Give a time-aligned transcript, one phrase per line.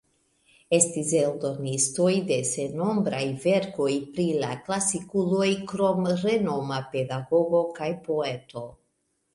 [0.75, 8.69] Estis eldonistoj de sennombraj verkoj pri la klasikuloj krom renoma pedagogo kaj poeto.